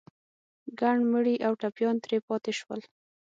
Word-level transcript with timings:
ګڼ 0.79 0.97
مړي 1.13 1.35
او 1.47 1.53
ټپيان 1.61 1.95
ترې 2.03 2.17
پاتې 2.27 2.51
شول. 2.59 2.81